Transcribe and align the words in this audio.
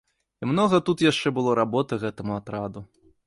І 0.43 0.47
многа 0.51 0.79
тут 0.87 1.03
яшчэ 1.11 1.33
было 1.37 1.53
работы 1.61 2.01
гэтаму 2.05 2.33
атраду. 2.41 2.87